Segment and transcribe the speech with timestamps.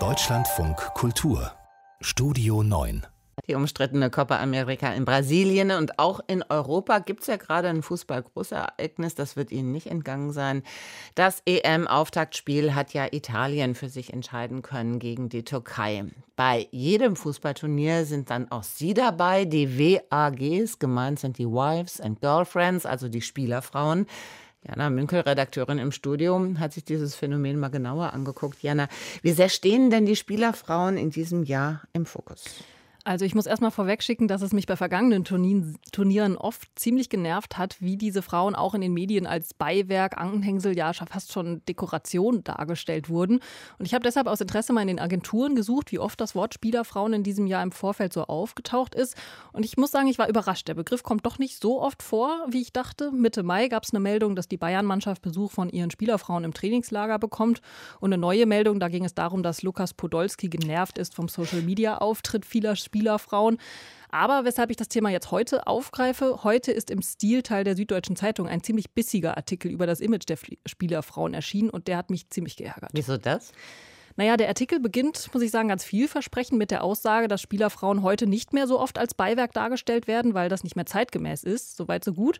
[0.00, 1.52] Deutschlandfunk Kultur
[2.00, 3.06] Studio 9
[3.48, 7.82] die umstrittene Copa America in Brasilien und auch in Europa gibt es ja gerade ein
[7.82, 10.62] Fußball-Großereignis, das wird Ihnen nicht entgangen sein.
[11.14, 16.04] Das EM-Auftaktspiel hat ja Italien für sich entscheiden können gegen die Türkei.
[16.36, 22.20] Bei jedem Fußballturnier sind dann auch Sie dabei, die WAGs, gemeint sind die Wives and
[22.22, 24.06] Girlfriends, also die Spielerfrauen.
[24.66, 28.62] Jana Münkel, Redakteurin im Studio, hat sich dieses Phänomen mal genauer angeguckt.
[28.62, 28.88] Jana,
[29.20, 32.44] wie sehr stehen denn die Spielerfrauen in diesem Jahr im Fokus?
[33.06, 37.76] Also ich muss erstmal vorwegschicken, dass es mich bei vergangenen Turnieren oft ziemlich genervt hat,
[37.80, 43.10] wie diese Frauen auch in den Medien als Beiwerk, Anhängsel, ja fast schon Dekoration dargestellt
[43.10, 43.40] wurden.
[43.78, 46.54] Und ich habe deshalb aus Interesse mal in den Agenturen gesucht, wie oft das Wort
[46.54, 49.16] Spielerfrauen in diesem Jahr im Vorfeld so aufgetaucht ist.
[49.52, 50.66] Und ich muss sagen, ich war überrascht.
[50.68, 53.12] Der Begriff kommt doch nicht so oft vor, wie ich dachte.
[53.12, 57.18] Mitte Mai gab es eine Meldung, dass die Bayern-Mannschaft Besuch von ihren Spielerfrauen im Trainingslager
[57.18, 57.60] bekommt.
[58.00, 62.46] Und eine neue Meldung, da ging es darum, dass Lukas Podolski genervt ist vom Social-Media-Auftritt
[62.46, 63.58] vieler Spieler Spielerfrauen.
[64.10, 68.46] Aber weshalb ich das Thema jetzt heute aufgreife, heute ist im Stilteil der Süddeutschen Zeitung
[68.46, 72.56] ein ziemlich bissiger Artikel über das Image der Spielerfrauen erschienen und der hat mich ziemlich
[72.56, 72.90] geärgert.
[72.92, 73.50] Wieso das?
[74.16, 78.28] Naja, der Artikel beginnt, muss ich sagen, ganz vielversprechend mit der Aussage, dass Spielerfrauen heute
[78.28, 81.76] nicht mehr so oft als Beiwerk dargestellt werden, weil das nicht mehr zeitgemäß ist.
[81.76, 82.38] Soweit, so gut.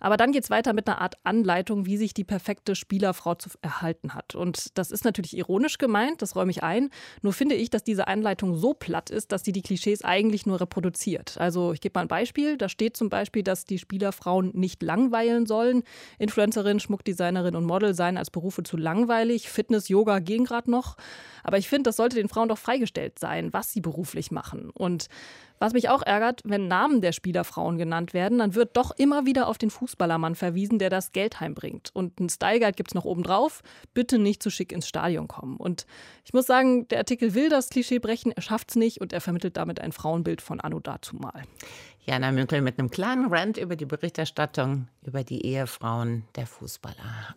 [0.00, 3.50] Aber dann geht es weiter mit einer Art Anleitung, wie sich die perfekte Spielerfrau zu
[3.62, 4.34] erhalten hat.
[4.34, 6.90] Und das ist natürlich ironisch gemeint, das räume ich ein.
[7.22, 10.60] Nur finde ich, dass diese Anleitung so platt ist, dass sie die Klischees eigentlich nur
[10.60, 11.36] reproduziert.
[11.38, 12.56] Also ich gebe mal ein Beispiel.
[12.56, 15.82] Da steht zum Beispiel, dass die Spielerfrauen nicht langweilen sollen.
[16.18, 19.48] Influencerin, Schmuckdesignerin und Model seien als Berufe zu langweilig.
[19.48, 20.96] Fitness, Yoga gehen gerade noch.
[21.42, 24.70] Aber ich finde, das sollte den Frauen doch freigestellt sein, was sie beruflich machen.
[24.70, 25.08] Und
[25.58, 29.48] was mich auch ärgert, wenn Namen der Spielerfrauen genannt werden, dann wird doch immer wieder
[29.48, 31.90] auf den Fußballermann verwiesen, der das Geld heimbringt.
[31.94, 33.62] Und ein Style Guide gibt es noch obendrauf.
[33.94, 35.56] Bitte nicht zu schick ins Stadion kommen.
[35.56, 35.86] Und
[36.24, 39.20] ich muss sagen, der Artikel will das Klischee brechen, er schafft es nicht und er
[39.20, 41.42] vermittelt damit ein Frauenbild von Anno dazumal.
[42.00, 47.36] Jana Münkel mit einem kleinen Rant über die Berichterstattung über die Ehefrauen der Fußballer.